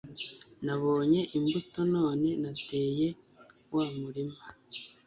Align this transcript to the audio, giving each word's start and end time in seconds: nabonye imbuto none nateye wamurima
nabonye 0.65 1.21
imbuto 1.37 1.79
none 1.93 2.29
nateye 2.41 3.07
wamurima 3.75 4.37